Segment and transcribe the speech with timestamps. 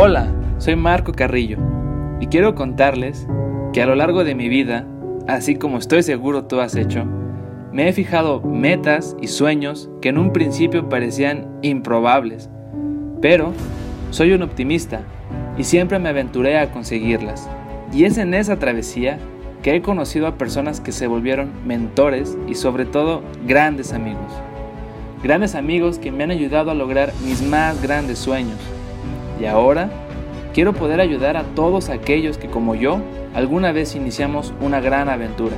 [0.00, 1.58] Hola, soy Marco Carrillo
[2.20, 3.26] y quiero contarles
[3.72, 4.86] que a lo largo de mi vida,
[5.26, 7.04] así como estoy seguro tú has hecho,
[7.72, 12.48] me he fijado metas y sueños que en un principio parecían improbables,
[13.20, 13.52] pero
[14.12, 15.00] soy un optimista
[15.56, 17.50] y siempre me aventuré a conseguirlas.
[17.92, 19.18] Y es en esa travesía
[19.64, 24.32] que he conocido a personas que se volvieron mentores y sobre todo grandes amigos.
[25.24, 28.60] Grandes amigos que me han ayudado a lograr mis más grandes sueños.
[29.40, 29.90] Y ahora
[30.52, 33.00] quiero poder ayudar a todos aquellos que como yo
[33.34, 35.56] alguna vez iniciamos una gran aventura.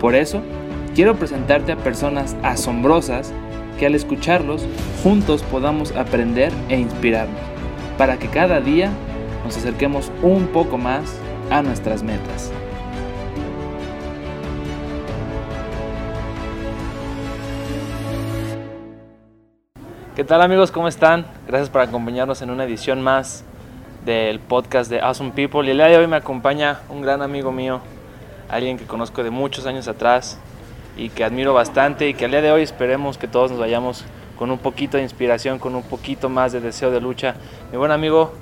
[0.00, 0.40] Por eso,
[0.94, 3.32] quiero presentarte a personas asombrosas
[3.78, 4.66] que al escucharlos
[5.02, 7.40] juntos podamos aprender e inspirarnos,
[7.98, 8.90] para que cada día
[9.44, 11.18] nos acerquemos un poco más
[11.50, 12.52] a nuestras metas.
[20.14, 20.70] ¿Qué tal amigos?
[20.70, 21.24] ¿Cómo están?
[21.46, 23.44] Gracias por acompañarnos en una edición más
[24.04, 25.66] del podcast de Awesome People.
[25.66, 27.80] Y el día de hoy me acompaña un gran amigo mío,
[28.50, 30.36] alguien que conozco de muchos años atrás
[30.98, 34.04] y que admiro bastante y que al día de hoy esperemos que todos nos vayamos
[34.38, 37.36] con un poquito de inspiración, con un poquito más de deseo de lucha.
[37.70, 38.32] Mi buen amigo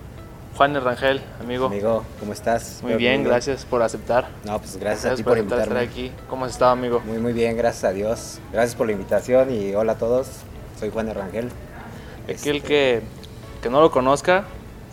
[0.56, 1.66] Juan Rangel, amigo.
[1.66, 2.80] Amigo, ¿cómo estás?
[2.82, 4.26] Muy bien, gracias por aceptar.
[4.44, 5.62] No, pues gracias, a ti por, invitarme.
[5.62, 6.10] estar aquí.
[6.28, 7.00] ¿Cómo has estado, amigo?
[7.06, 8.40] Muy, muy bien, gracias a Dios.
[8.52, 10.42] Gracias por la invitación y hola a todos.
[10.80, 11.50] Soy Juan Rangel.
[12.24, 13.02] Aquel este, que,
[13.62, 14.44] que no lo conozca,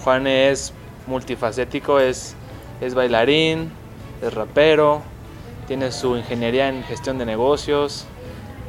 [0.03, 0.73] Juan es
[1.07, 2.35] multifacético, es,
[2.81, 3.71] es bailarín,
[4.21, 5.01] es rapero,
[5.65, 8.05] tiene su ingeniería en gestión de negocios.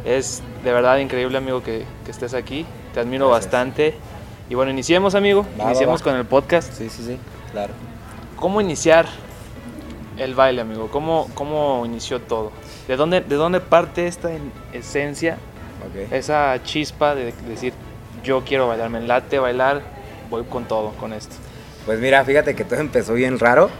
[0.04, 2.64] Es de verdad increíble, amigo, que, que estés aquí.
[2.94, 3.96] Te admiro bastante.
[4.48, 5.44] Y bueno, iniciemos, amigo.
[5.60, 6.72] iniciemos con el podcast.
[6.72, 7.18] Sí, sí, sí,
[7.50, 7.74] claro.
[8.36, 9.06] ¿Cómo iniciar
[10.18, 10.88] el baile, amigo?
[10.92, 12.52] ¿Cómo, cómo inició todo?
[12.86, 14.30] ¿De dónde, ¿De dónde parte esta
[14.72, 15.36] esencia,
[16.10, 17.72] esa chispa de decir,
[18.22, 19.82] yo quiero bailar, me late bailar,
[20.30, 21.34] voy con todo, con esto.
[21.86, 23.70] Pues mira, fíjate que todo empezó bien raro.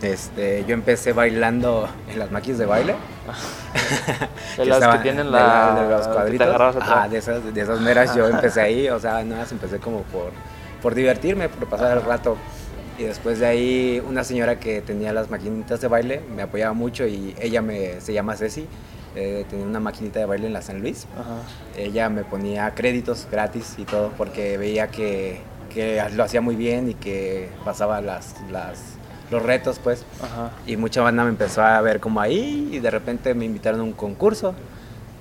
[0.00, 2.94] Este, yo empecé bailando en las máquinas de baile.
[4.56, 6.76] de las que tienen la, de, los cuadritos.
[6.80, 10.02] Ah, de esas, de esas meras yo empecé ahí, o sea, nada más empecé como
[10.04, 10.30] por,
[10.80, 12.36] por divertirme, por pasar el rato.
[12.98, 17.06] Y después de ahí una señora que tenía las maquinitas de baile me apoyaba mucho
[17.06, 18.66] y ella me, se llama Ceci,
[19.14, 21.06] eh, tenía una maquinita de baile en la San Luis.
[21.76, 25.40] Ella me ponía créditos gratis y todo porque veía que,
[25.72, 28.80] que lo hacía muy bien y que pasaba las, las,
[29.30, 30.04] los retos, pues.
[30.66, 33.84] Y mucha banda me empezó a ver como ahí y de repente me invitaron a
[33.84, 34.54] un concurso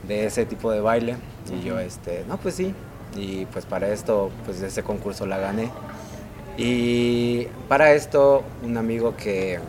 [0.08, 1.18] de ese tipo de baile.
[1.52, 2.74] Y yo, este, no, pues sí.
[3.16, 5.72] Y pues para esto, pues ese concurso la gané.
[6.58, 9.60] Y para esto, un amigo que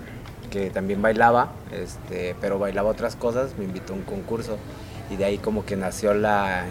[0.49, 4.57] que también bailaba, este, pero bailaba otras cosas, me invitó a un concurso.
[5.11, 6.65] Y de ahí como que nació la,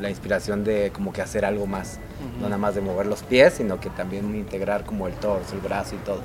[0.00, 1.98] la inspiración de como que hacer algo más,
[2.40, 5.60] no nada más de mover los pies, sino que también integrar como el torso, el
[5.60, 6.20] brazo y todo.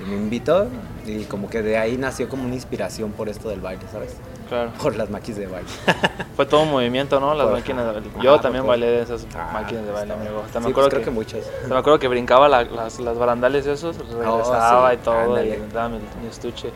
[0.00, 0.68] Y me invitó
[1.06, 4.16] y como que de ahí nació como una inspiración por esto del baile, ¿sabes?
[4.48, 4.70] Claro.
[4.82, 5.68] Por las máquinas de baile.
[6.36, 7.34] Fue todo un movimiento, ¿no?
[7.34, 8.10] Las máquinas de baile.
[8.22, 10.42] Yo también bailé de esas ah, máquinas de baile, amigo.
[10.44, 11.50] Hasta me acuerdo pues creo que, muchas.
[11.68, 15.98] me acuerdo que brincaba las, las barandales esos, oh, regresaba y todo, y daba mi,
[16.28, 16.70] estuche.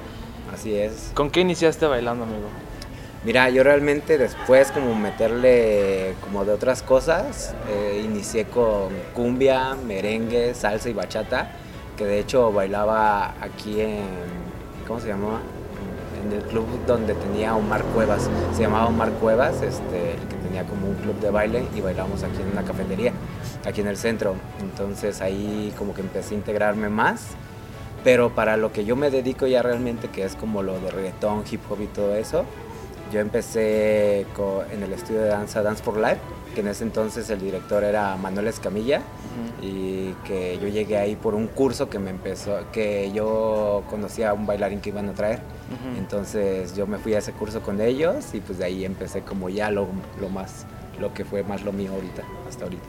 [0.52, 1.10] Así es.
[1.14, 2.48] ¿Con qué iniciaste bailando, amigo?
[3.24, 10.54] Mira, yo realmente después como meterle como de otras cosas, eh, inicié con cumbia, merengue,
[10.54, 11.50] salsa y bachata,
[11.96, 14.04] que de hecho bailaba aquí en,
[14.86, 15.40] ¿cómo se llamaba?
[16.26, 20.88] en el club donde tenía Omar Cuevas, se llamaba Omar Cuevas, este, que tenía como
[20.88, 23.12] un club de baile y bailábamos aquí en una cafetería,
[23.64, 24.34] aquí en el centro.
[24.60, 27.28] Entonces ahí como que empecé a integrarme más,
[28.04, 31.44] pero para lo que yo me dedico ya realmente, que es como lo de reggaetón,
[31.50, 32.44] hip hop y todo eso,
[33.12, 34.26] yo empecé
[34.72, 36.18] en el estudio de danza Dance for Life,
[36.56, 39.02] que en ese entonces el director era Manuel Escamilla
[39.60, 44.32] y que yo llegué ahí por un curso que me empezó, que yo conocía a
[44.32, 45.40] un bailarín que iban a traer.
[45.98, 49.50] Entonces yo me fui a ese curso con ellos y pues de ahí empecé como
[49.50, 49.86] ya lo,
[50.18, 50.64] lo más,
[50.98, 52.84] lo que fue más lo mío ahorita, hasta ahorita.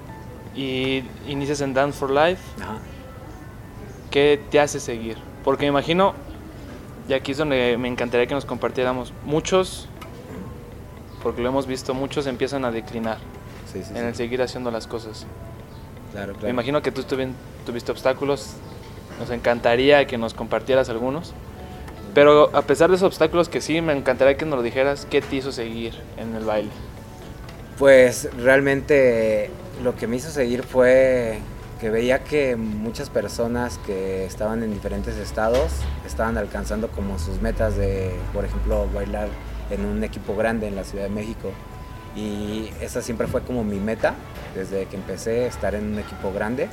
[0.56, 2.42] Y inicias en Dance for Life.
[4.10, 5.18] ¿Qué te hace seguir?
[5.44, 6.14] Porque me imagino,
[7.10, 9.90] y aquí es donde me encantaría que nos compartiéramos, muchos
[11.22, 13.18] porque lo hemos visto, muchos empiezan a declinar
[13.92, 15.26] en el seguir haciendo las cosas.
[16.12, 16.48] Claro, claro.
[16.48, 18.54] Me imagino que tú tuviste obstáculos,
[19.20, 21.34] nos encantaría que nos compartieras algunos,
[22.14, 25.22] pero a pesar de esos obstáculos que sí, me encantaría que nos lo dijeras, ¿qué
[25.22, 26.72] te hizo seguir en el baile?
[27.78, 29.52] Pues realmente
[29.84, 31.40] lo que me hizo seguir fue
[31.80, 35.72] que veía que muchas personas que estaban en diferentes estados
[36.08, 39.30] estaban alcanzando como sus metas de, por ejemplo, bailar
[39.70, 41.52] en un equipo grande en la Ciudad de México.
[42.18, 44.16] Y esa siempre fue como mi meta,
[44.56, 46.68] desde que empecé estar en un equipo grande.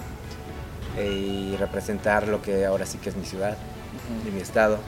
[0.96, 3.56] y representar lo que ahora sí que es mi ciudad
[4.26, 4.79] y mi estado.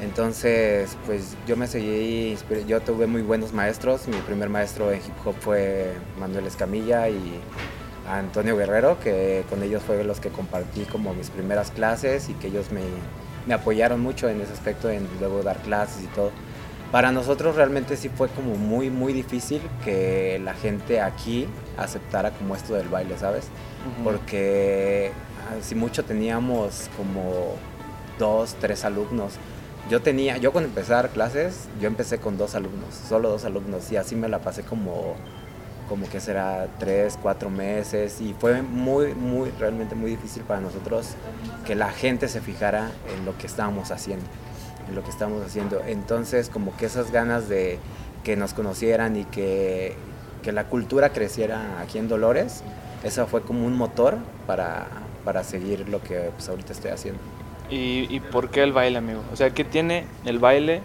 [0.00, 2.36] Entonces, pues yo me seguí,
[2.66, 4.08] yo tuve muy buenos maestros.
[4.08, 7.40] Mi primer maestro en hip hop fue Manuel Escamilla y
[8.08, 12.46] Antonio Guerrero, que con ellos fue los que compartí como mis primeras clases y que
[12.46, 12.82] ellos me,
[13.46, 16.30] me apoyaron mucho en ese aspecto, en luego dar clases y todo.
[16.90, 21.46] Para nosotros realmente sí fue como muy, muy difícil que la gente aquí
[21.78, 23.46] aceptara como esto del baile, ¿sabes?
[24.02, 25.12] Porque
[25.62, 27.54] si mucho teníamos como
[28.18, 29.34] dos, tres alumnos.
[29.88, 33.96] Yo tenía, yo cuando dar clases, yo empecé con dos alumnos, solo dos alumnos, y
[33.96, 35.14] así me la pasé como,
[35.88, 41.14] como que será tres, cuatro meses, y fue muy, muy, realmente muy difícil para nosotros
[41.64, 44.26] que la gente se fijara en lo que estábamos haciendo
[44.90, 45.80] lo que estamos haciendo.
[45.86, 47.78] Entonces, como que esas ganas de
[48.24, 49.94] que nos conocieran y que,
[50.42, 52.62] que la cultura creciera aquí en Dolores,
[53.02, 54.86] eso fue como un motor para,
[55.24, 57.20] para seguir lo que pues, ahorita estoy haciendo.
[57.70, 59.22] ¿Y, ¿Y por qué el baile, amigo?
[59.32, 60.80] O sea, ¿qué tiene el baile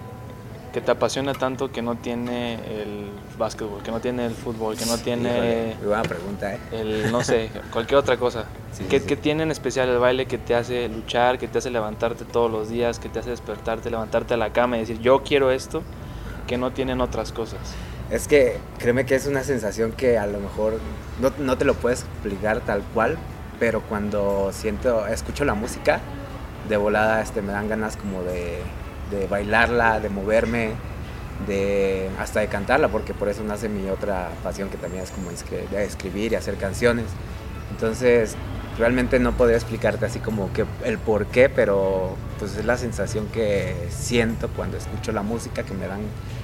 [0.72, 4.86] que te apasiona tanto que no tiene el básquetbol, que no tiene el fútbol, que
[4.86, 5.76] no tiene...
[5.78, 6.60] muy buena pregunta, ¿eh?
[6.72, 8.46] El, no sé, cualquier otra cosa.
[8.90, 12.52] ¿Qué, tiene en especial el baile que te hace luchar, que te hace levantarte todos
[12.52, 15.82] los días, que te hace despertarte, levantarte a la cama y decir, yo quiero esto,
[16.48, 17.60] que no tienen otras cosas?
[18.10, 20.80] Es que créeme que es una sensación que a lo mejor
[21.22, 23.18] no, no te lo puedes explicar tal cual,
[23.60, 26.02] pero cuando siento, escucho la música,
[26.70, 28.62] de volada este, me dan ganas como de
[29.12, 30.72] de bailarla, de moverme,
[31.48, 35.32] de hasta de cantarla, porque por eso nace mi otra pasión que también es como
[35.32, 37.06] escribir y hacer canciones.
[37.72, 38.36] Entonces,
[38.78, 43.28] realmente no podría explicarte así como que el por qué, pero pues es la sensación
[43.28, 46.02] que siento cuando escucho la música que me dan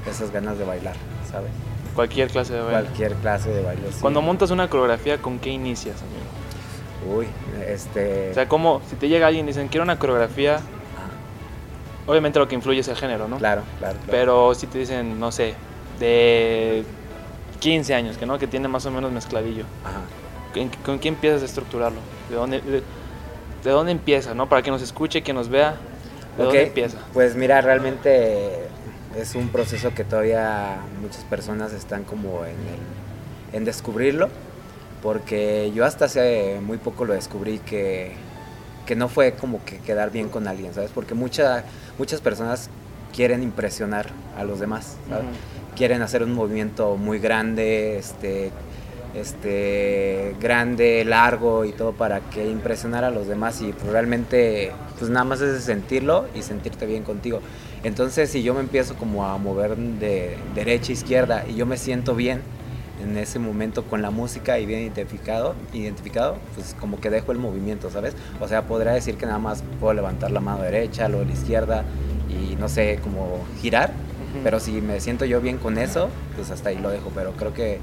[0.09, 0.95] esas ganas de bailar,
[1.29, 1.51] ¿sabes?
[1.95, 2.81] Cualquier clase de baile.
[2.81, 3.83] Cualquier clase de baile.
[3.99, 7.17] Cuando montas una coreografía, ¿con qué inicias, amigo?
[7.17, 7.27] Uy,
[7.67, 8.31] este...
[8.31, 10.59] O sea, como si te llega alguien y dicen, quiero una coreografía
[12.07, 13.37] Obviamente lo que influye es el género, ¿no?
[13.37, 13.97] Claro, claro.
[14.09, 15.55] Pero si te dicen, no sé,
[15.99, 16.83] de
[17.59, 19.65] 15 años, que no, que tiene más o menos mezcladillo.
[19.83, 20.01] Ajá.
[20.85, 21.99] ¿Con, qué empiezas a estructurarlo?
[22.29, 24.49] ¿De dónde, de, dónde empieza, no?
[24.49, 25.75] Para que nos escuche, que nos vea,
[26.37, 26.97] ¿de dónde empieza?
[27.13, 28.67] Pues mira, realmente
[29.15, 34.29] es un proceso que todavía muchas personas están como en, el, en descubrirlo,
[35.01, 38.13] porque yo hasta hace muy poco lo descubrí que
[38.85, 40.91] que no fue como que quedar bien con alguien, ¿sabes?
[40.93, 41.63] Porque mucha,
[41.97, 42.69] muchas personas
[43.15, 44.07] quieren impresionar
[44.37, 45.25] a los demás, ¿sabes?
[45.75, 48.51] Quieren hacer un movimiento muy grande, este,
[49.13, 55.25] este, grande, largo y todo para que impresionar a los demás y realmente pues nada
[55.25, 57.41] más es sentirlo y sentirte bien contigo.
[57.83, 61.77] Entonces si yo me empiezo como a mover de derecha a izquierda y yo me
[61.77, 62.41] siento bien,
[63.01, 67.37] en ese momento con la música y bien identificado, identificado, pues como que dejo el
[67.37, 68.15] movimiento, ¿sabes?
[68.39, 71.83] O sea, podría decir que nada más puedo levantar la mano derecha, luego la izquierda
[72.29, 73.91] y no sé, como girar,
[74.43, 77.53] pero si me siento yo bien con eso, pues hasta ahí lo dejo, pero creo
[77.53, 77.79] que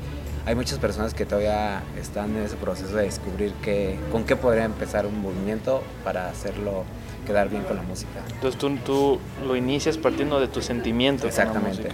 [0.47, 4.65] hay muchas personas que todavía están en ese proceso de descubrir que, con qué podría
[4.65, 6.85] empezar un movimiento para hacerlo
[7.27, 8.21] quedar bien con la música.
[8.33, 11.27] Entonces tú, tú lo inicias partiendo de tus sentimientos.
[11.29, 11.91] Exactamente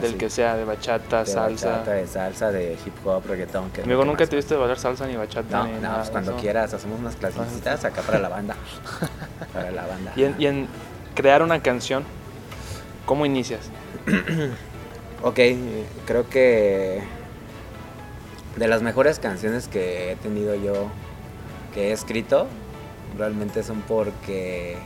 [0.00, 1.70] del que sea, de bachata, salsa.
[1.70, 3.70] Bachata, de salsa, de hip hop, reggaetón.
[3.70, 5.64] Que Amigo, ¿nunca te viste bailar salsa ni bachata?
[5.64, 8.56] No, no, pues cuando quieras, hacemos unas clasecitas acá para la banda.
[9.52, 10.12] para la banda.
[10.16, 10.68] Y en, y en
[11.14, 12.04] crear una canción,
[13.06, 13.70] ¿cómo inicias?
[15.22, 15.38] ok,
[16.06, 17.02] creo que
[18.56, 20.88] de las mejores canciones que he tenido yo,
[21.74, 22.46] que he escrito,
[23.16, 24.76] realmente son porque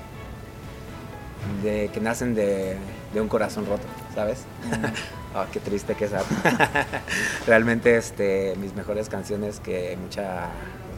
[1.62, 2.76] de que nacen de,
[3.12, 3.84] de un corazón roto.
[4.14, 4.44] ¿Sabes?
[5.34, 6.12] oh, qué triste que es.
[7.46, 10.48] Realmente este, mis mejores canciones que mucha,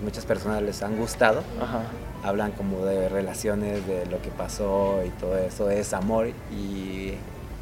[0.02, 1.42] muchas personas les han gustado,
[2.22, 7.12] hablan como de relaciones, de lo que pasó y todo eso, es amor y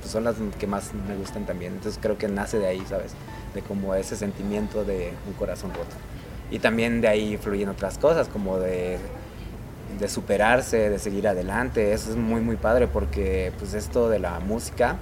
[0.01, 1.75] pues, son las que más me gustan también.
[1.75, 3.13] Entonces creo que nace de ahí, ¿sabes?
[3.55, 5.95] De como ese sentimiento de un corazón roto.
[6.51, 8.99] Y también de ahí fluyen otras cosas, como de
[9.99, 11.93] de superarse, de seguir adelante.
[11.93, 14.97] Eso es muy, muy padre porque pues esto de la música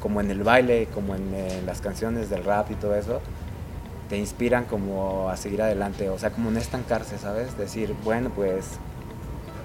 [0.00, 3.20] como en el baile, como en, las canciones del rap y todo eso,
[4.08, 7.56] te inspiran como a seguir adelante, o sea, como no estancarse, ¿sabes?
[7.58, 8.78] Decir, bueno, pues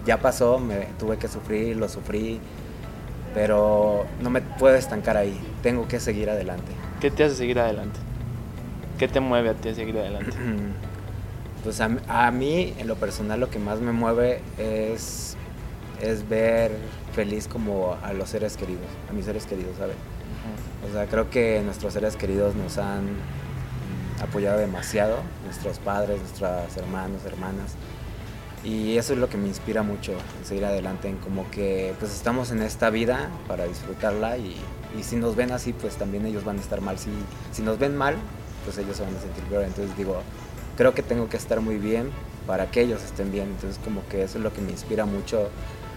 [0.06, 2.40] ya pasó, me tuve que sufrir, lo sufrí,
[3.34, 6.72] pero no me puedo estancar ahí, tengo que seguir adelante.
[7.00, 8.00] ¿Qué te hace seguir adelante?
[8.98, 10.36] ¿Qué te mueve a ti a seguir adelante?
[11.64, 15.38] Pues a, a, mí, en lo personal, lo que más me mueve es,
[16.02, 16.72] es ver
[17.14, 19.96] feliz como a los seres queridos, a mis seres queridos, ¿sabes?
[20.88, 23.08] O sea, creo que nuestros seres queridos nos han
[24.22, 27.76] apoyado demasiado, nuestros padres, nuestros hermanos, hermanas.
[28.64, 32.12] Y eso es lo que me inspira mucho en seguir adelante, en como que pues
[32.12, 34.56] estamos en esta vida para disfrutarla y,
[34.98, 37.00] y si nos ven así, pues también ellos van a estar mal.
[37.00, 37.10] Si,
[37.52, 38.16] si nos ven mal,
[38.64, 39.64] pues ellos se van a sentir peor.
[39.64, 40.22] Entonces digo,
[40.78, 42.12] creo que tengo que estar muy bien
[42.46, 43.46] para que ellos estén bien.
[43.46, 45.50] Entonces como que eso es lo que me inspira mucho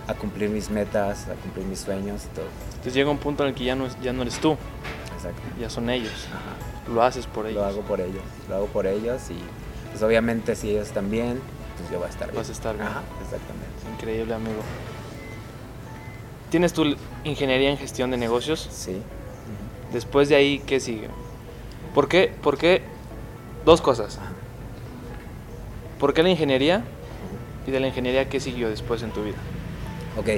[0.07, 2.47] a cumplir mis metas, a cumplir mis sueños y todo.
[2.71, 4.57] Entonces llega un punto en el que ya no, ya no eres tú.
[5.15, 5.43] Exacto.
[5.59, 6.29] Ya son ellos.
[6.93, 7.63] Lo haces por ellos.
[7.63, 8.23] Lo hago por ellos.
[8.49, 9.37] Lo hago por ellos y
[9.91, 11.41] pues obviamente si ellos están bien,
[11.79, 12.37] pues yo voy a estar bien.
[12.37, 12.87] Vas a estar bien.
[12.87, 13.95] Ajá, exactamente.
[13.95, 14.61] Increíble, amigo.
[16.51, 18.69] ¿Tienes tu ingeniería en gestión de negocios?
[18.71, 19.01] Sí.
[19.93, 21.09] Después de ahí, ¿qué sigue?
[21.95, 22.33] ¿Por qué?
[22.43, 22.83] ¿Por qué?
[23.65, 24.19] Dos cosas.
[25.99, 26.85] ¿Por qué la ingeniería?
[27.67, 29.37] Y de la ingeniería, ¿qué siguió después en tu vida?
[30.17, 30.29] Ok.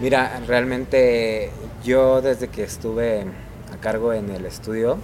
[0.00, 1.50] Mira, realmente
[1.84, 3.24] yo desde que estuve
[3.72, 4.98] a cargo en el estudio,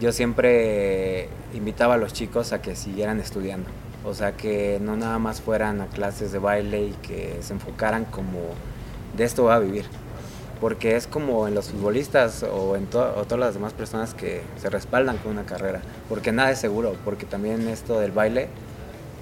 [0.00, 3.68] yo siempre invitaba a los chicos a que siguieran estudiando.
[4.04, 8.06] O sea, que no nada más fueran a clases de baile y que se enfocaran
[8.06, 8.38] como
[9.16, 9.84] de esto va a vivir.
[10.60, 14.70] Porque es como en los futbolistas o en o todas las demás personas que se
[14.70, 15.80] respaldan con una carrera.
[16.08, 18.48] Porque nada es seguro, porque también esto del baile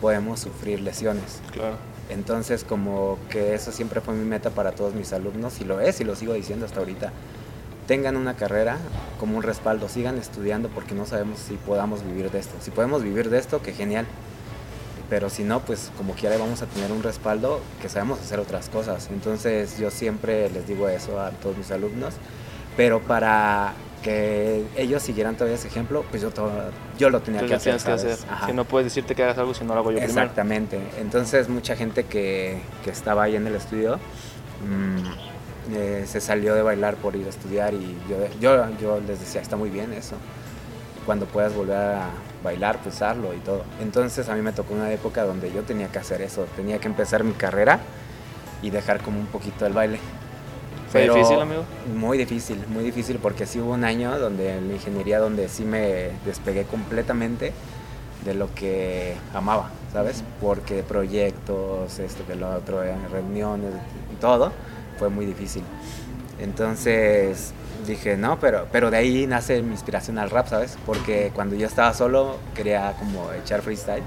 [0.00, 1.40] podemos sufrir lesiones.
[1.52, 1.76] Claro.
[2.08, 6.00] Entonces como que eso siempre fue mi meta para todos mis alumnos y lo es
[6.00, 7.12] y lo sigo diciendo hasta ahorita.
[7.86, 8.78] Tengan una carrera
[9.18, 12.54] como un respaldo, sigan estudiando porque no sabemos si podamos vivir de esto.
[12.60, 14.06] Si podemos vivir de esto, que genial.
[15.08, 18.68] Pero si no, pues como quiera vamos a tener un respaldo que sabemos hacer otras
[18.68, 19.08] cosas.
[19.10, 22.14] Entonces yo siempre les digo eso a todos mis alumnos.
[22.76, 26.50] Pero para que ellos siguieran todavía ese ejemplo, pues yo, todo,
[26.98, 27.76] yo lo tenía que hacer.
[27.76, 28.16] Que hacer.
[28.46, 30.78] Si no puedes decirte que hagas algo si no lo hago yo Exactamente.
[31.00, 33.96] Entonces mucha gente que, que, estaba ahí en el estudio
[34.66, 39.20] mmm, eh, se salió de bailar por ir a estudiar y yo, yo, yo les
[39.20, 40.16] decía, está muy bien eso.
[41.04, 42.10] Cuando puedas volver a
[42.42, 43.64] bailar, pues hazlo y todo.
[43.80, 46.88] Entonces a mí me tocó una época donde yo tenía que hacer eso, tenía que
[46.88, 47.80] empezar mi carrera
[48.62, 49.98] y dejar como un poquito el baile.
[50.90, 51.64] ¿Fue difícil, amigo?
[51.94, 55.64] Muy difícil, muy difícil porque sí hubo un año donde en la ingeniería donde sí
[55.64, 57.52] me despegué completamente
[58.24, 60.24] de lo que amaba, ¿sabes?
[60.40, 63.74] Porque proyectos, esto que lo otro, reuniones,
[64.20, 64.52] todo,
[64.98, 65.62] fue muy difícil.
[66.40, 67.52] Entonces
[67.86, 70.78] dije, no, pero, pero de ahí nace mi inspiración al rap, ¿sabes?
[70.86, 74.02] Porque cuando yo estaba solo quería como echar freestyle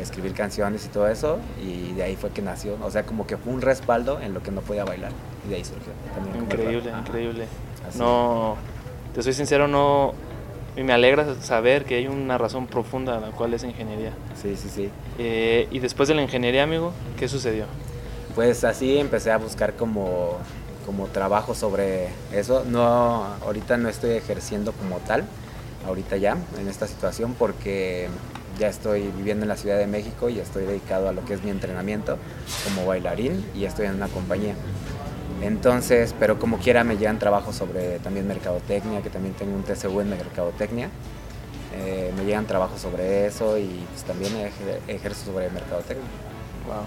[0.00, 3.36] escribir canciones y todo eso, y de ahí fue que nació, o sea, como que
[3.36, 5.10] fue un respaldo en lo que no podía bailar,
[5.48, 5.92] y de ahí surgió.
[6.40, 7.46] increíble, increíble.
[7.98, 8.56] No,
[9.14, 10.14] te soy sincero, no,
[10.76, 14.12] y me alegra saber que hay una razón profunda la cual es ingeniería.
[14.40, 14.90] Sí, sí, sí.
[15.18, 17.64] Eh, y después de la ingeniería, amigo, ¿qué sucedió?
[18.34, 20.36] Pues así empecé a buscar como,
[20.86, 22.64] como trabajo sobre eso.
[22.64, 25.24] No, ahorita no estoy ejerciendo como tal,
[25.86, 28.08] ahorita ya, en esta situación, porque
[28.58, 31.42] ya estoy viviendo en la Ciudad de México y estoy dedicado a lo que es
[31.42, 32.18] mi entrenamiento
[32.64, 34.54] como bailarín y estoy en una compañía.
[35.42, 40.00] Entonces, pero como quiera me llegan trabajos sobre también mercadotecnia, que también tengo un TCU
[40.00, 40.90] en mercadotecnia.
[41.76, 44.32] Eh, me llegan trabajos sobre eso y pues también
[44.88, 46.06] ejerzo sobre mercadotecnia.
[46.66, 46.82] Wow.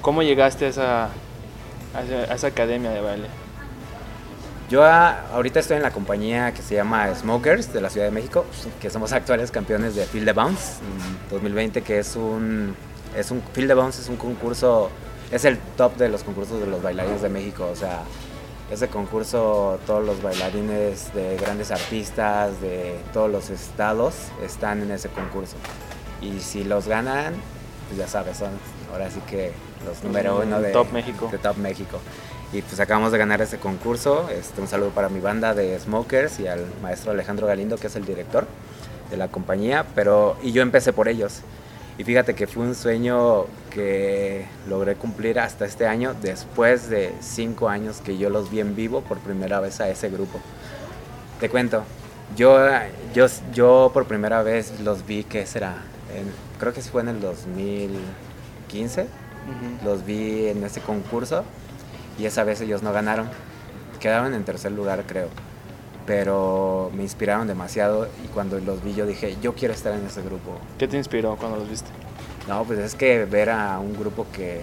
[0.00, 1.04] ¿Cómo llegaste a esa,
[1.94, 3.28] a esa academia de baile?
[4.68, 8.44] Yo ahorita estoy en la compañía que se llama Smokers de la Ciudad de México,
[8.80, 10.74] que somos actuales campeones de Field de Bounce
[11.30, 12.74] 2020, que es un,
[13.16, 14.90] es un Field de Bounce es un concurso,
[15.30, 18.02] es el top de los concursos de los bailarines de México, o sea,
[18.70, 25.08] ese concurso todos los bailarines de grandes artistas de todos los estados están en ese
[25.08, 25.56] concurso.
[26.20, 27.34] Y si los ganan,
[27.86, 28.50] pues ya sabes, son
[28.92, 29.52] ahora sí que
[29.86, 31.28] los número uno de Top México.
[31.32, 31.98] De Top México
[32.52, 34.28] y pues acabamos de ganar ese concurso.
[34.30, 37.96] Este, un saludo para mi banda de Smokers y al maestro Alejandro Galindo, que es
[37.96, 38.46] el director
[39.10, 41.40] de la compañía, pero y yo empecé por ellos.
[41.98, 47.68] Y fíjate que fue un sueño que logré cumplir hasta este año, después de cinco
[47.68, 50.38] años que yo los vi en vivo por primera vez a ese grupo.
[51.40, 51.82] Te cuento,
[52.36, 52.56] yo,
[53.12, 55.74] yo, yo por primera vez los vi, ¿qué será?
[56.58, 59.06] creo que fue en el 2015,
[59.84, 61.44] los vi en ese concurso
[62.18, 63.28] y esa vez ellos no ganaron.
[64.00, 65.28] Quedaron en tercer lugar, creo.
[66.08, 70.22] Pero me inspiraron demasiado y cuando los vi yo dije, yo quiero estar en ese
[70.22, 70.58] grupo.
[70.78, 71.90] ¿Qué te inspiró cuando los viste?
[72.48, 74.62] No, pues es que ver a un grupo que,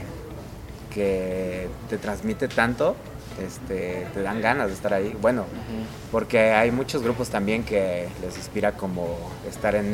[0.91, 2.95] que te transmite tanto,
[3.39, 5.15] este, te dan ganas de estar ahí.
[5.21, 5.45] Bueno,
[6.11, 9.15] porque hay muchos grupos también que les inspira como
[9.47, 9.93] estar en,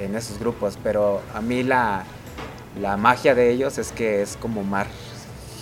[0.00, 2.02] en, esos grupos, pero a mí la,
[2.80, 4.88] la magia de ellos es que es como más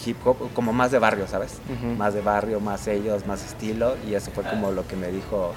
[0.04, 1.58] hip hop, como más de barrio, ¿sabes?
[1.98, 5.52] Más de barrio, más ellos, más estilo, y eso fue como lo que me dijo,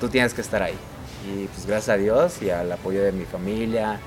[0.00, 0.76] tú tienes que estar ahí.
[1.26, 3.98] Y pues gracias a Dios y al apoyo de mi familia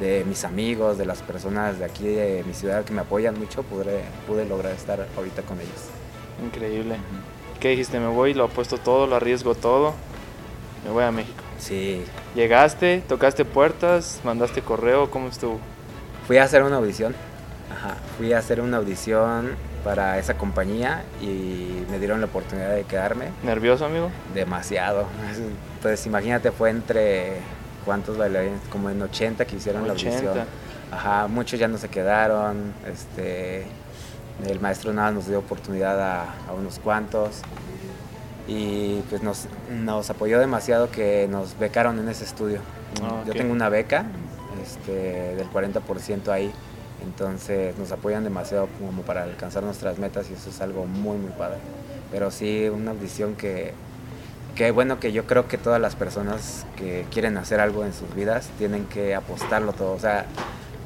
[0.00, 3.62] de mis amigos, de las personas de aquí de mi ciudad que me apoyan mucho,
[3.62, 5.88] pude, pude lograr estar ahorita con ellos.
[6.44, 6.96] Increíble.
[7.60, 7.98] ¿Qué dijiste?
[7.98, 9.94] Me voy, lo apuesto todo, lo arriesgo todo,
[10.84, 11.42] me voy a México.
[11.58, 12.04] Sí.
[12.34, 15.10] ¿Llegaste, tocaste puertas, mandaste correo?
[15.10, 15.58] ¿Cómo estuvo?
[16.26, 17.16] Fui a hacer una audición.
[17.70, 17.96] Ajá.
[18.16, 23.26] Fui a hacer una audición para esa compañía y me dieron la oportunidad de quedarme.
[23.42, 24.10] ¿Nervioso, amigo?
[24.34, 25.06] Demasiado.
[25.80, 27.36] Pues imagínate, fue entre
[27.84, 30.40] cuántos bailarines, como en 80 que hicieron la audición.
[30.90, 33.64] Ajá, muchos ya no se quedaron, este,
[34.46, 37.42] el maestro nada nos dio oportunidad a, unos cuantos
[38.46, 42.60] y pues nos, nos, apoyó demasiado que nos becaron en ese estudio.
[43.02, 44.06] Ah, Yo tengo una beca
[44.62, 46.50] este, del 40% ahí,
[47.02, 51.30] entonces nos apoyan demasiado como para alcanzar nuestras metas y eso es algo muy muy
[51.32, 51.58] padre.
[52.10, 53.72] Pero sí, una audición que
[54.54, 58.12] que bueno que yo creo que todas las personas que quieren hacer algo en sus
[58.14, 59.92] vidas tienen que apostarlo todo.
[59.92, 60.26] O sea,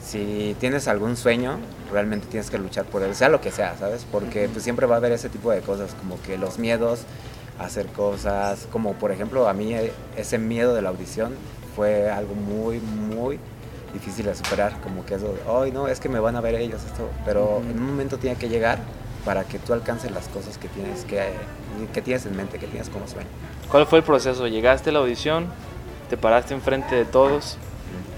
[0.05, 1.59] si tienes algún sueño,
[1.91, 4.05] realmente tienes que luchar por él, sea lo que sea, ¿sabes?
[4.11, 7.01] Porque pues, siempre va a haber ese tipo de cosas, como que los miedos
[7.59, 11.35] hacer cosas, como por ejemplo a mí eh, ese miedo de la audición
[11.77, 13.39] fue algo muy, muy
[13.93, 16.83] difícil de superar, como que eso, ay no, es que me van a ver ellos,
[16.85, 18.79] esto, pero en un momento tiene que llegar
[19.25, 21.23] para que tú alcances las cosas que tienes, que,
[21.93, 23.29] que tienes en mente, que tienes como sueño.
[23.71, 24.47] ¿Cuál fue el proceso?
[24.47, 25.47] Llegaste a la audición,
[26.11, 27.57] te paraste enfrente de todos,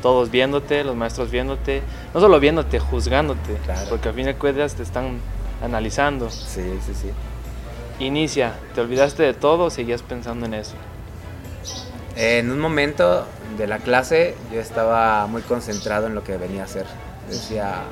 [0.03, 3.57] todos viéndote, los maestros viéndote, no solo viéndote, juzgándote,
[3.89, 5.19] porque al fin de cuentas te están
[5.63, 6.31] analizando.
[6.31, 7.11] Sí, sí, sí.
[8.05, 10.75] Inicia, ¿te olvidaste de todo o seguías pensando en eso?
[12.17, 13.27] En un momento
[13.59, 16.87] de la clase yo estaba muy concentrado en lo que venía a hacer.
[17.29, 17.83] Decía,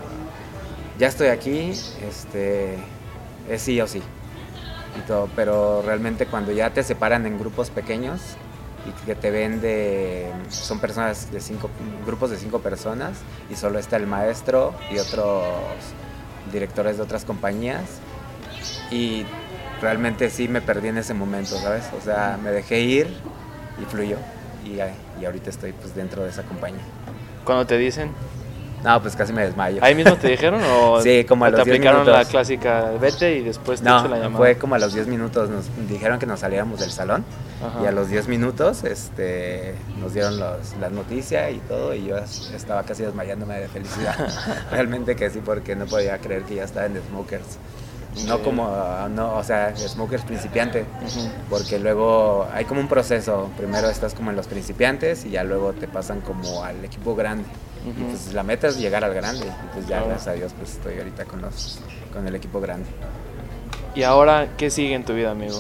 [0.98, 1.72] ya estoy aquí,
[2.06, 2.76] este,
[3.48, 4.02] es sí o sí
[5.34, 8.20] pero realmente cuando ya te separan en grupos pequeños
[8.86, 11.70] y que te ven de, son personas de cinco,
[12.04, 13.18] grupos de cinco personas
[13.50, 15.44] y solo está el maestro y otros
[16.52, 17.84] directores de otras compañías
[18.90, 19.24] y
[19.80, 21.84] realmente sí me perdí en ese momento, ¿sabes?
[21.98, 23.14] O sea, me dejé ir
[23.82, 24.16] y fluyó
[24.64, 24.78] y,
[25.20, 26.82] y ahorita estoy pues dentro de esa compañía.
[27.44, 28.12] Cuando te dicen,
[28.84, 29.78] no, pues casi me desmayo.
[29.80, 33.42] ¿Ahí mismo te dijeron o sí, como a los te aplicaron la clásica vete y
[33.42, 34.36] después te no, la llamada?
[34.36, 37.24] fue como a los 10 minutos, nos dijeron que nos saliéramos del salón
[37.80, 42.16] y a los 10 minutos este, nos dieron los, la noticia y todo y yo
[42.18, 44.16] estaba casi desmayándome de felicidad.
[44.72, 47.58] Realmente que sí, porque no podía creer que ya estaba en The Smokers.
[48.26, 48.68] No como,
[49.10, 50.84] no, o sea, smokers principiante,
[51.48, 53.48] porque luego hay como un proceso.
[53.56, 57.44] Primero estás como en los principiantes y ya luego te pasan como al equipo grande.
[57.86, 59.46] Y pues la meta es llegar al grande.
[59.46, 61.80] Y pues ya, gracias a Dios, pues estoy ahorita con, los,
[62.12, 62.86] con el equipo grande.
[63.94, 65.58] ¿Y ahora qué sigue en tu vida, amigo?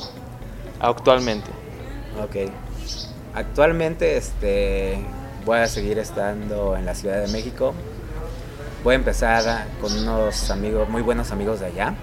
[0.78, 1.50] Actualmente.
[2.22, 2.50] Ok.
[3.34, 4.98] Actualmente este,
[5.44, 7.74] voy a seguir estando en la Ciudad de México.
[8.84, 11.94] Voy a empezar con unos amigos, muy buenos amigos de allá,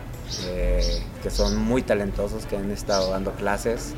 [0.45, 3.93] eh, que son muy talentosos, que han estado dando clases,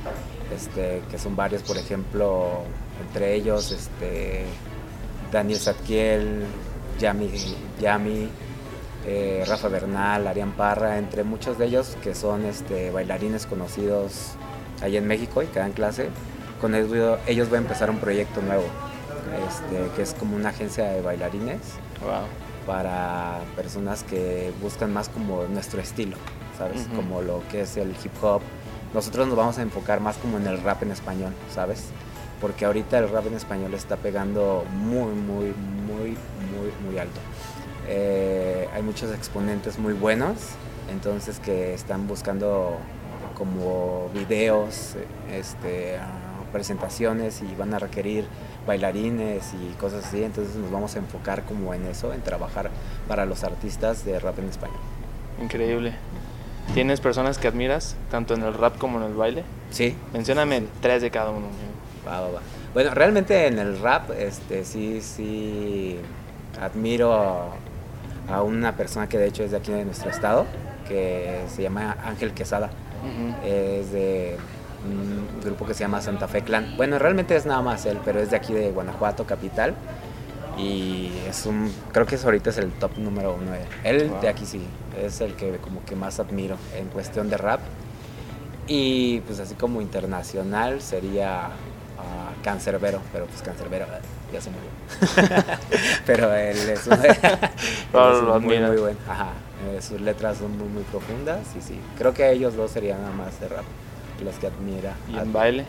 [0.56, 2.64] este, que son varios, por ejemplo,
[3.06, 4.46] entre ellos este,
[5.32, 6.46] Daniel Satkiel,
[7.00, 7.30] Yami,
[7.80, 8.30] Yami
[9.06, 14.34] eh, Rafa Bernal, Arián Parra, entre muchos de ellos que son este, bailarines conocidos
[14.82, 16.10] ahí en México y que dan clase.
[16.60, 18.66] Con ellos, ellos voy a empezar un proyecto nuevo,
[19.48, 21.60] este, que es como una agencia de bailarines
[22.66, 26.18] para personas que buscan más como nuestro estilo,
[26.58, 26.88] ¿sabes?
[26.96, 28.42] Como lo que es el hip hop.
[28.94, 31.86] Nosotros nos vamos a enfocar más como en el rap en español, ¿sabes?
[32.42, 35.54] porque ahorita el rap en español está pegando muy, muy,
[35.86, 37.20] muy, muy, muy alto.
[37.88, 40.38] Eh, hay muchos exponentes muy buenos,
[40.92, 42.78] entonces que están buscando
[43.38, 44.96] como videos,
[45.32, 46.00] este,
[46.52, 48.26] presentaciones y van a requerir
[48.68, 52.70] bailarines y cosas así, entonces nos vamos a enfocar como en eso, en trabajar
[53.08, 54.80] para los artistas de rap en español.
[55.42, 55.94] Increíble.
[56.74, 59.44] ¿Tienes personas que admiras, tanto en el rap como en el baile?
[59.72, 59.96] Sí.
[60.14, 61.48] Mencióname tres de cada uno.
[62.74, 65.98] Bueno, realmente en el rap, este, sí, sí
[66.60, 70.46] admiro a, una persona que de hecho es de aquí de nuestro estado,
[70.88, 72.70] que se llama Ángel Quesada.
[73.44, 74.38] Es de
[74.86, 76.76] un grupo que se llama Santa Fe Clan.
[76.78, 79.76] Bueno, realmente es nada más él, pero es de aquí de Guanajuato, capital.
[80.58, 83.52] Y es un, creo que ahorita es el top número uno.
[83.84, 84.62] Él de aquí sí,
[85.02, 87.62] es el que como que más admiro en cuestión de rap.
[88.68, 91.52] Y pues así como internacional sería
[92.44, 93.86] Cancerbero, pero pues Cancerbero
[94.34, 94.70] ya se murió.
[96.06, 96.98] pero él es, un,
[98.46, 98.98] muy, muy bueno.
[99.08, 99.30] Ajá,
[99.70, 103.14] eh, sus letras son muy, muy profundas y sí, creo que ellos dos serían nada
[103.14, 103.66] más de rap,
[104.22, 104.96] los que admira.
[105.10, 105.66] ¿Y en baile?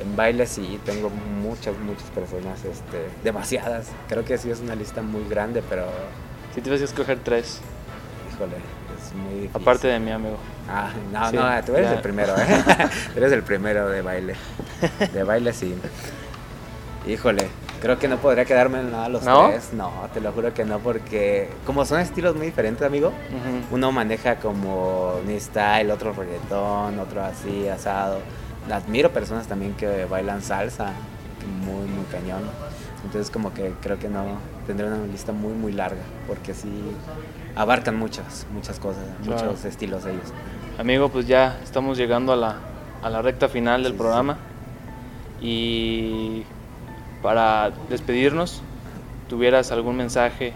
[0.00, 3.88] En baile sí, tengo muchas, muchas personas, este, demasiadas.
[4.08, 5.86] Creo que sí es una lista muy grande, pero...
[6.54, 7.60] Si vas a escoger tres.
[8.32, 9.60] Híjole, es muy difícil.
[9.60, 10.36] Aparte de mi amigo.
[10.68, 12.64] Ah, no, no, tú eres el primero, ¿eh?
[13.12, 14.34] tú eres el primero de baile.
[15.12, 15.74] De baile sí.
[17.06, 17.48] Híjole,
[17.80, 19.72] creo que no podría quedarme en nada los tres.
[19.72, 23.12] No, te lo juro que no, porque como son estilos muy diferentes, amigo,
[23.70, 28.18] uno maneja como ni style, otro reggaetón, otro así, asado.
[28.70, 30.92] Admiro personas también que bailan salsa,
[31.64, 32.42] muy, muy cañón.
[33.04, 34.24] Entonces como que creo que no,
[34.66, 36.70] tendré una lista muy, muy larga, porque sí
[37.56, 40.32] abarcan muchas, muchas cosas, muchos estilos ellos.
[40.78, 42.56] Amigo, pues ya estamos llegando a la,
[43.02, 44.36] a la recta final del programa.
[45.42, 46.44] Y
[47.22, 48.62] para despedirnos,
[49.28, 50.52] tuvieras algún mensaje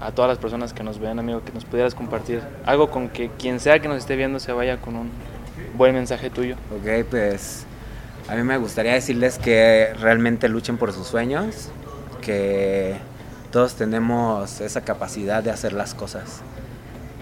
[0.00, 2.42] a todas las personas que nos ven, amigo, que nos pudieras compartir.
[2.66, 5.10] Algo con que quien sea que nos esté viendo se vaya con un
[5.76, 6.56] buen mensaje tuyo.
[6.76, 7.66] Ok, pues
[8.28, 11.70] a mí me gustaría decirles que realmente luchen por sus sueños,
[12.20, 12.96] que
[13.50, 16.40] todos tenemos esa capacidad de hacer las cosas.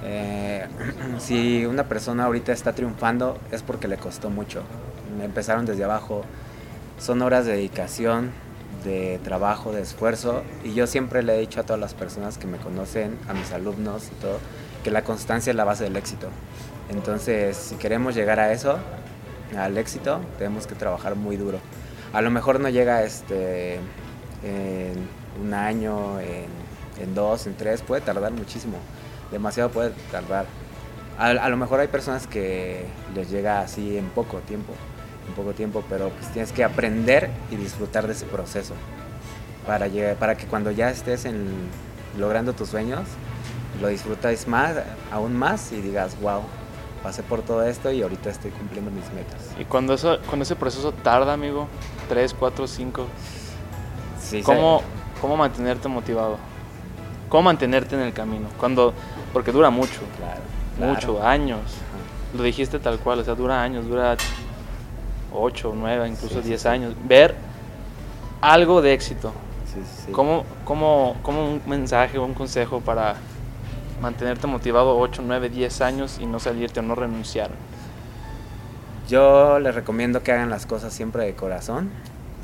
[0.05, 0.67] Eh,
[1.19, 4.63] si una persona ahorita está triunfando es porque le costó mucho.
[5.23, 6.23] Empezaron desde abajo.
[6.99, 8.31] Son horas de dedicación,
[8.85, 10.43] de trabajo, de esfuerzo.
[10.65, 13.53] Y yo siempre le he dicho a todas las personas que me conocen, a mis
[13.53, 14.39] alumnos y todo,
[14.85, 16.29] que la constancia es la base del éxito.
[16.89, 18.79] Entonces, si queremos llegar a eso,
[19.57, 21.59] al éxito, tenemos que trabajar muy duro.
[22.13, 23.75] A lo mejor no llega este,
[24.43, 25.09] en
[25.41, 28.79] un año, en, dos, en tres, puede tardar muchísimo.
[29.31, 30.47] Demasiado puede tardar.
[31.19, 34.73] A, a lo mejor hay personas que les llega así en poco tiempo
[35.33, 38.75] poco tiempo, pero pues tienes que aprender y disfrutar de ese proceso
[39.67, 41.49] para, llegar, para que cuando ya estés en,
[42.19, 43.03] logrando tus sueños,
[43.81, 44.77] lo disfrutas más,
[45.11, 46.43] aún más y digas, wow,
[47.03, 49.55] pasé por todo esto y ahorita estoy cumpliendo mis metas.
[49.59, 51.67] Y cuando, eso, cuando ese proceso tarda, amigo,
[52.09, 53.07] 3, 4, 5,
[54.45, 54.83] ¿cómo,
[55.21, 56.39] ¿cómo mantenerte motivado?
[57.29, 58.49] ¿Cómo mantenerte en el camino?
[58.59, 58.93] Cuando,
[59.33, 61.61] porque dura mucho, claro, mucho, años.
[62.37, 64.17] Lo dijiste tal cual, o sea, dura años, dura
[65.33, 67.35] 8, 9, incluso 10 años, ver
[68.41, 69.33] algo de éxito.
[69.73, 73.15] Sí, ¿Cómo, cómo, cómo un mensaje o un consejo para
[74.03, 77.51] mantenerte motivado 8, 9, 10 años y no salirte o no renunciar?
[79.09, 81.91] Yo les recomiendo que hagan las cosas siempre de corazón.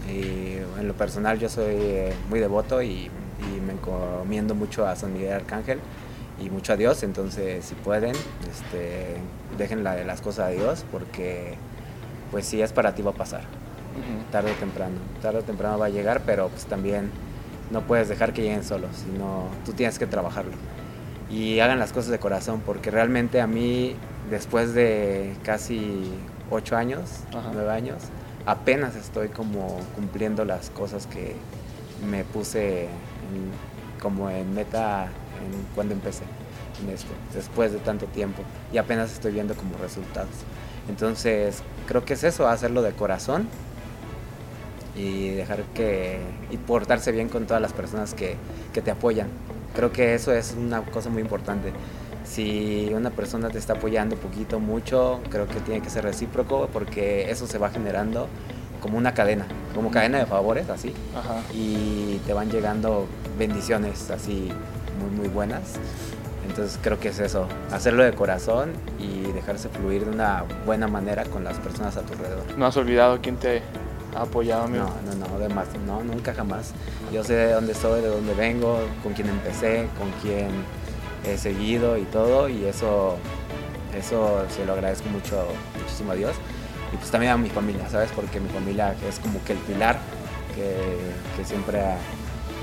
[0.08, 3.10] Y en lo personal yo soy eh, muy devoto y,
[3.64, 5.78] me encomiendo mucho a San Miguel Arcángel
[6.40, 7.02] y mucho a Dios.
[7.02, 8.12] Entonces si pueden,
[8.50, 9.16] este,
[9.58, 11.54] dejen la, las cosas a Dios porque
[12.30, 13.42] pues si es para ti va a pasar,
[14.30, 14.96] tarde o temprano.
[15.22, 17.10] Tarde o temprano va a llegar, pero pues también
[17.70, 20.52] no puedes dejar que lleguen solos, sino tú tienes que trabajarlo.
[21.30, 23.96] Y hagan las cosas de corazón, porque realmente a mí,
[24.30, 26.12] después de casi
[26.50, 28.02] ocho años, nueve años,
[28.46, 31.34] apenas estoy como cumpliendo las cosas que
[32.08, 32.88] me puse
[34.00, 35.08] como en meta
[35.74, 36.24] cuando empecé
[36.82, 40.30] en esto, después de tanto tiempo, y apenas estoy viendo como resultados.
[40.88, 43.48] Entonces, creo que es eso, hacerlo de corazón
[44.96, 46.20] y dejar que
[46.50, 48.36] y portarse bien con todas las personas que,
[48.72, 49.28] que te apoyan.
[49.74, 51.72] Creo que eso es una cosa muy importante.
[52.24, 57.30] Si una persona te está apoyando poquito, mucho, creo que tiene que ser recíproco porque
[57.30, 58.28] eso se va generando
[58.80, 60.92] como una cadena, como cadena de favores, así.
[61.52, 63.06] Y te van llegando
[63.38, 64.50] bendiciones así
[65.00, 65.74] muy, muy buenas.
[66.48, 71.24] Entonces creo que es eso, hacerlo de corazón y dejarse fluir de una buena manera
[71.24, 72.44] con las personas a tu alrededor.
[72.56, 73.62] ¿No has olvidado quién te
[74.14, 74.84] ha apoyado, amigo?
[74.84, 76.72] No, no, no, además, no, nunca jamás.
[77.12, 80.48] Yo sé de dónde soy, de dónde vengo, con quién empecé, con quién
[81.24, 83.16] he seguido y todo, y eso,
[83.96, 85.46] eso se lo agradezco mucho,
[85.80, 86.36] muchísimo a Dios.
[86.92, 88.10] Y pues también a mi familia, ¿sabes?
[88.14, 89.98] Porque mi familia es como que el pilar
[90.54, 90.76] que,
[91.36, 91.98] que siempre ha,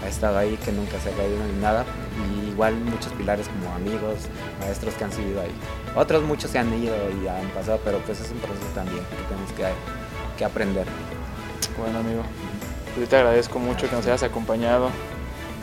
[0.04, 1.86] ha estado ahí, que nunca se ha caído ni nada.
[2.48, 4.28] Igual muchos pilares como amigos,
[4.60, 5.52] maestros que han seguido ahí.
[5.96, 9.24] Otros muchos se han ido y han pasado, pero pues es un proceso también que
[9.30, 9.63] tenemos que,
[10.38, 10.86] que aprender.
[11.78, 12.22] Bueno, amigo,
[13.00, 14.89] yo te agradezco mucho que nos hayas acompañado.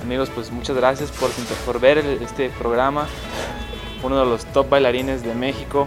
[0.03, 1.31] Amigos, pues muchas gracias por,
[1.67, 3.07] por ver este programa.
[4.03, 5.87] Uno de los top bailarines de México,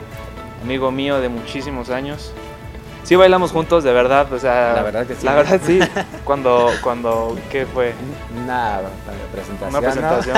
[0.62, 2.32] amigo mío de muchísimos años.
[3.04, 4.74] Sí bailamos juntos, de verdad, o sea...
[4.76, 5.26] La verdad que sí.
[5.26, 5.80] La verdad sí.
[6.24, 7.94] cuando, cuando, ¿qué fue?
[8.42, 8.80] Una
[9.32, 9.70] presentación.
[9.70, 10.38] Una presentación.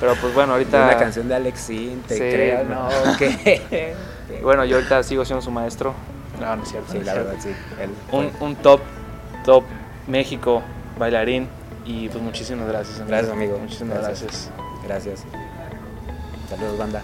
[0.00, 0.84] Pero pues bueno, ahorita...
[0.84, 1.66] Una canción de Alex
[2.08, 2.88] te creo, ¿no?
[4.42, 5.94] bueno, yo ahorita sigo siendo su maestro.
[6.40, 6.90] No, no es cierto.
[6.90, 7.50] Sí, la verdad sí.
[8.12, 8.80] un, un top,
[9.44, 9.64] top
[10.06, 10.62] México
[10.98, 11.48] bailarín
[11.84, 13.06] y pues muchísimas gracias.
[13.06, 13.58] Gracias, amigo.
[13.58, 14.50] Muchísimas gracias.
[14.84, 15.24] Gracias.
[16.48, 17.02] Saludos, banda.